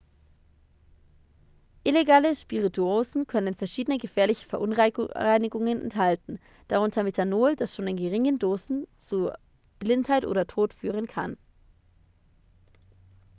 [1.85, 9.29] illegale spirituosen können verschiedene gefährliche verunreinigungen enthalten darunter methanol das schon in geringen dosen zu
[9.77, 11.37] blindheit oder tod führen kann